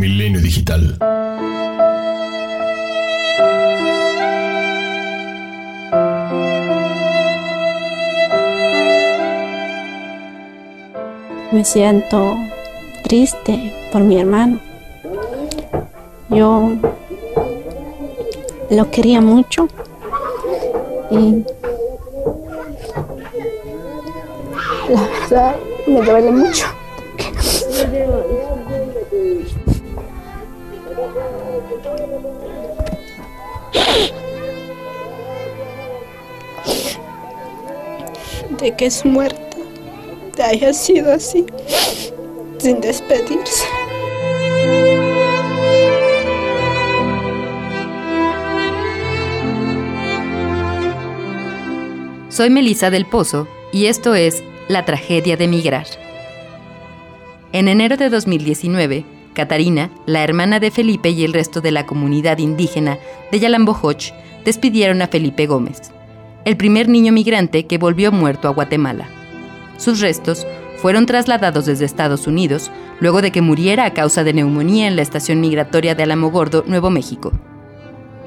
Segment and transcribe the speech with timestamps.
[0.00, 0.96] Milenio Digital.
[11.52, 12.38] Me siento
[13.04, 14.58] triste por mi hermano.
[16.30, 16.72] Yo
[18.70, 19.68] lo quería mucho
[21.10, 21.44] y
[24.88, 25.56] la verdad
[25.86, 26.79] me duele mucho.
[38.58, 39.40] De que su muerte
[40.42, 41.46] haya sido así,
[42.58, 43.66] sin despedirse.
[52.28, 55.86] Soy Melisa del Pozo y esto es La tragedia de migrar.
[57.52, 59.04] En enero de 2019,
[59.40, 62.98] Catarina, la hermana de Felipe y el resto de la comunidad indígena
[63.32, 64.12] de Yalambojoch
[64.44, 65.92] despidieron a Felipe Gómez,
[66.44, 69.08] el primer niño migrante que volvió muerto a Guatemala.
[69.78, 70.46] Sus restos
[70.76, 75.00] fueron trasladados desde Estados Unidos luego de que muriera a causa de neumonía en la
[75.00, 77.32] estación migratoria de Alamogordo, Nuevo México.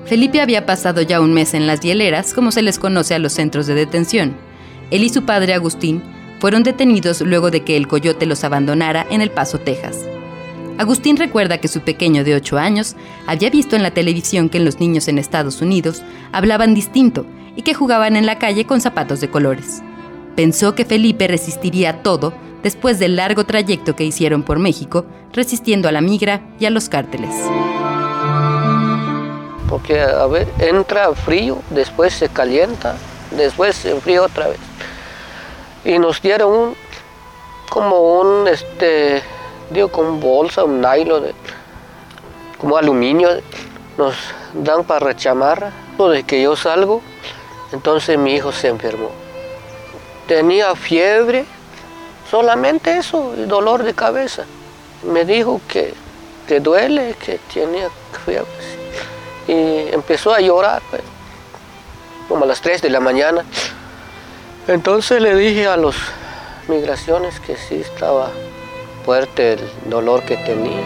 [0.06, 3.34] Felipe había pasado ya un mes en las hieleras, como se les conoce a los
[3.34, 4.36] centros de detención.
[4.89, 6.02] Él y su padre Agustín
[6.39, 10.08] fueron detenidos luego de que el coyote los abandonara en El Paso, Texas.
[10.77, 12.95] Agustín recuerda que su pequeño de 8 años
[13.27, 17.73] había visto en la televisión que los niños en Estados Unidos hablaban distinto y que
[17.73, 19.81] jugaban en la calle con zapatos de colores.
[20.35, 25.91] Pensó que Felipe resistiría todo después del largo trayecto que hicieron por México, resistiendo a
[25.91, 27.35] la migra y a los cárteles
[29.73, 32.95] porque a ver, entra frío, después se calienta,
[33.31, 34.59] después se enfría otra vez.
[35.83, 36.75] Y nos dieron un,
[37.69, 39.23] como un, este,
[39.69, 41.31] digo, con bolsa, un nylon,
[42.58, 43.30] como aluminio,
[43.97, 44.16] nos
[44.53, 45.72] dan para rechamar.
[45.97, 47.02] De que yo salgo,
[47.72, 49.11] entonces mi hijo se enfermó.
[50.28, 51.46] Tenía fiebre,
[52.29, 54.46] solamente eso, y dolor de cabeza.
[55.03, 55.94] Me dijo que,
[56.47, 57.90] que duele, que tenía
[58.25, 58.47] fiebre
[59.47, 61.01] y empezó a llorar, pues,
[62.28, 63.44] como a las 3 de la mañana.
[64.68, 65.95] Entonces le dije a los
[66.68, 68.31] migraciones que sí estaba
[69.03, 69.59] fuerte el
[69.90, 70.81] dolor que tenía.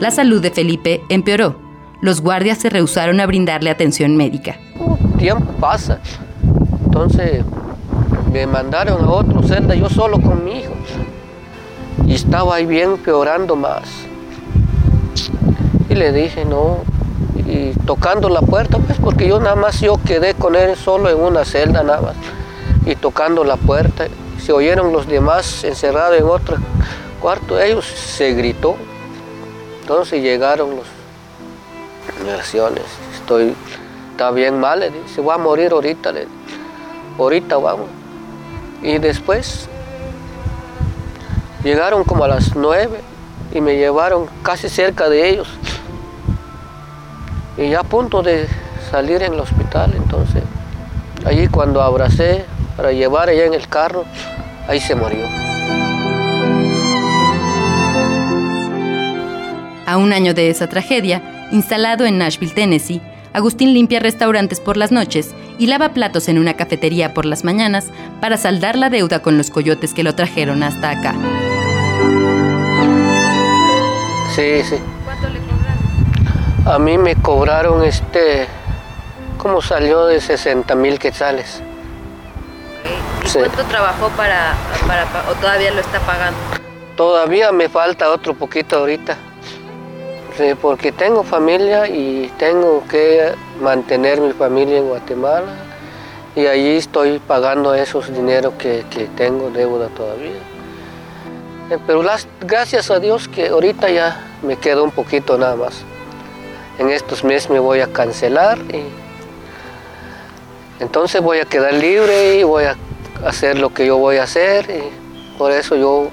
[0.00, 1.56] La salud de Felipe empeoró.
[2.00, 4.58] Los guardias se rehusaron a brindarle atención médica.
[5.12, 6.00] El tiempo pasa.
[6.84, 7.44] Entonces
[8.32, 10.72] me mandaron a otro celda, yo solo con mi hijo.
[12.06, 14.06] Y estaba ahí bien peorando más
[15.96, 16.78] le dije, no,
[17.46, 21.18] y tocando la puerta, pues porque yo nada más yo quedé con él solo en
[21.18, 22.14] una celda nada más,
[22.84, 24.06] y tocando la puerta,
[24.46, 26.56] se oyeron los demás encerrados en otro
[27.20, 28.76] cuarto, ellos se gritó,
[29.80, 30.86] entonces llegaron los
[32.22, 32.84] migraciones,
[33.16, 33.56] estoy,
[34.12, 36.28] está bien mal, le se va a morir ahorita, le
[37.18, 37.88] ahorita vamos,
[38.82, 39.68] y después
[41.64, 43.00] llegaron como a las nueve
[43.52, 45.48] y me llevaron casi cerca de ellos.
[47.56, 48.46] Y ya a punto de
[48.92, 50.44] salir en el hospital, entonces,
[51.24, 52.44] allí cuando abracé
[52.76, 54.04] para llevar allá en el carro,
[54.68, 55.26] ahí se murió.
[59.86, 63.00] A un año de esa tragedia, instalado en Nashville, Tennessee,
[63.32, 67.88] Agustín limpia restaurantes por las noches y lava platos en una cafetería por las mañanas
[68.18, 71.14] para saldar la deuda con los coyotes que lo trajeron hasta acá.
[74.34, 74.76] Sí, sí.
[76.64, 78.46] A mí me cobraron este,
[79.36, 81.62] ¿cómo salió de 60 mil quetzales.
[83.36, 84.54] ¿Y cuánto trabajó para,
[84.86, 86.38] para, o todavía lo está pagando?
[86.96, 89.16] Todavía me falta otro poquito ahorita.
[90.60, 95.52] porque tengo familia y tengo que mantener mi familia en Guatemala
[96.34, 100.40] y allí estoy pagando esos dineros que, que tengo deuda todavía.
[101.70, 105.84] Eh, pero las, gracias a Dios que ahorita ya me quedo un poquito nada más
[106.78, 108.84] en estos meses me voy a cancelar y
[110.80, 112.76] entonces voy a quedar libre y voy a
[113.24, 116.10] hacer lo que yo voy a hacer y por eso yo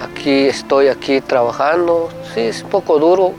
[0.00, 2.08] aquí estoy aquí trabajando.
[2.34, 3.32] Sí, es un poco duro,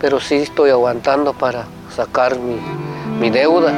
[0.00, 2.56] pero sí estoy aguantando para sacar mi,
[3.20, 3.72] mi deuda.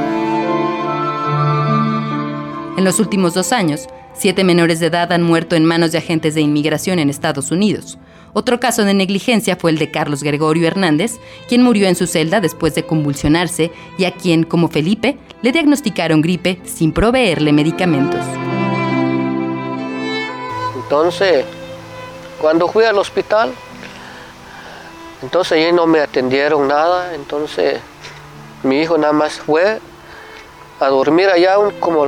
[2.76, 6.34] En los últimos dos años, siete menores de edad han muerto en manos de agentes
[6.34, 7.98] de inmigración en Estados Unidos.
[8.32, 11.18] Otro caso de negligencia fue el de Carlos Gregorio Hernández,
[11.48, 16.22] quien murió en su celda después de convulsionarse y a quien, como Felipe, le diagnosticaron
[16.22, 18.20] gripe sin proveerle medicamentos.
[20.76, 21.44] Entonces,
[22.40, 23.52] cuando fui al hospital,
[25.22, 27.78] entonces no me atendieron nada, entonces
[28.62, 29.78] mi hijo nada más fue
[30.80, 32.06] a dormir allá como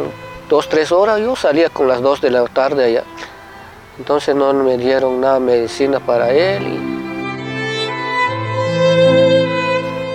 [0.49, 3.05] dos, tres horas, yo salía con las dos de la tarde allá.
[3.99, 6.63] Entonces no me dieron nada de medicina para él.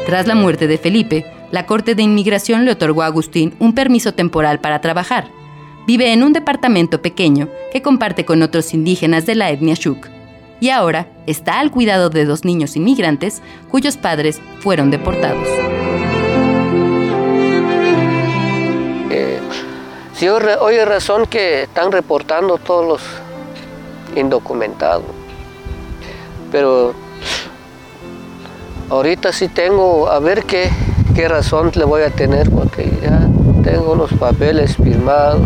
[0.05, 4.13] Tras la muerte de Felipe, la Corte de Inmigración le otorgó a Agustín un permiso
[4.13, 5.29] temporal para trabajar.
[5.85, 10.07] Vive en un departamento pequeño que comparte con otros indígenas de la etnia Shuk.
[10.59, 15.47] Y ahora está al cuidado de dos niños inmigrantes cuyos padres fueron deportados.
[19.09, 19.39] Eh,
[20.13, 23.26] sí, hoy es razón que están reportando todos los
[24.19, 25.05] indocumentados.
[26.51, 26.93] Pero
[28.89, 30.69] ahorita sí tengo, a ver qué,
[31.15, 33.27] qué razón le voy a tener, porque ya
[33.63, 35.41] tengo los papeles firmados.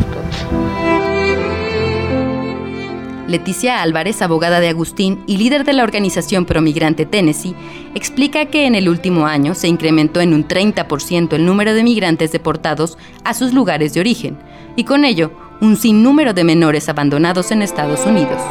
[3.32, 7.56] Leticia Álvarez, abogada de Agustín y líder de la organización Promigrante Tennessee,
[7.96, 12.34] explica que en el último año se incrementó en un 30% el número de migrantes
[12.34, 14.38] deportados a sus lugares de origen,
[14.76, 15.32] y con ello
[15.62, 18.42] un sinnúmero de menores abandonados en Estados Unidos.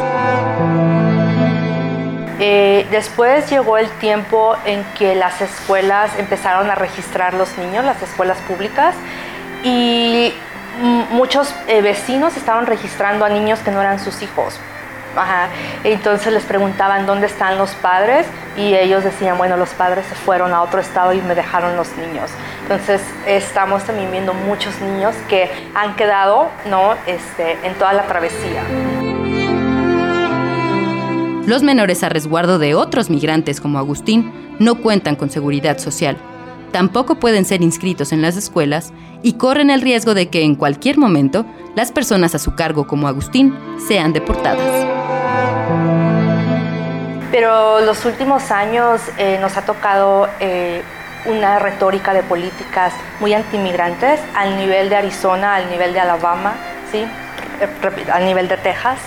[2.38, 8.00] Eh, después llegó el tiempo en que las escuelas empezaron a registrar los niños, las
[8.00, 8.94] escuelas públicas,
[9.64, 10.32] y
[11.10, 14.58] muchos eh, vecinos estaban registrando a niños que no eran sus hijos.
[15.82, 20.52] Entonces les preguntaban dónde están los padres y ellos decían, bueno, los padres se fueron
[20.52, 22.30] a otro estado y me dejaron los niños.
[22.62, 26.94] Entonces estamos también viendo muchos niños que han quedado ¿no?
[27.06, 28.62] este, en toda la travesía.
[31.46, 36.16] Los menores a resguardo de otros migrantes como Agustín no cuentan con seguridad social.
[36.70, 38.92] Tampoco pueden ser inscritos en las escuelas
[39.22, 41.44] y corren el riesgo de que en cualquier momento
[41.74, 43.54] las personas a su cargo como Agustín
[43.88, 45.59] sean deportadas.
[47.30, 50.82] Pero los últimos años eh, nos ha tocado eh,
[51.26, 56.54] una retórica de políticas muy antimigrantes al nivel de Arizona, al nivel de Alabama,
[56.90, 57.06] ¿sí?
[57.60, 58.98] Eh, al nivel de Texas.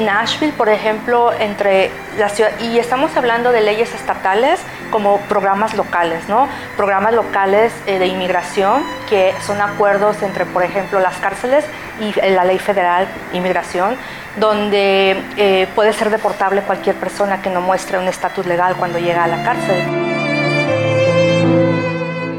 [0.00, 4.60] Nashville, por ejemplo, entre la ciudad, y estamos hablando de leyes estatales
[4.90, 6.48] como programas locales, ¿no?
[6.76, 11.64] Programas locales eh, de inmigración que son acuerdos entre, por ejemplo, las cárceles
[12.00, 13.96] y eh, la ley federal de inmigración,
[14.38, 19.24] donde eh, puede ser deportable cualquier persona que no muestre un estatus legal cuando llega
[19.24, 19.76] a la cárcel.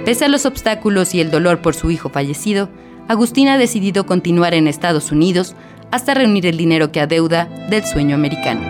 [0.05, 2.69] Pese a los obstáculos y el dolor por su hijo fallecido,
[3.07, 5.55] Agustín ha decidido continuar en Estados Unidos
[5.91, 8.62] hasta reunir el dinero que adeuda del sueño americano.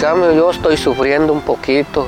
[0.00, 2.06] cambio, yo estoy sufriendo un poquito,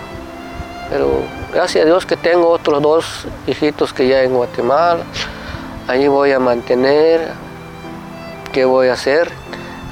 [0.90, 1.22] pero
[1.52, 5.02] gracias a Dios que tengo otros dos hijitos que ya en Guatemala.
[5.88, 7.32] Allí voy a mantener.
[8.52, 9.30] ¿Qué voy a hacer?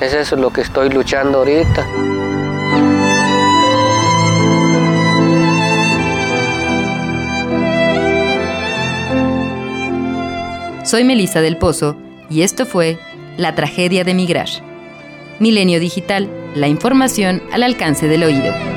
[0.01, 1.87] Es eso lo que estoy luchando ahorita.
[10.85, 12.99] Soy Melissa del Pozo y esto fue
[13.37, 14.49] La tragedia de migrar.
[15.41, 18.74] Milenio Digital, la información al alcance del oído.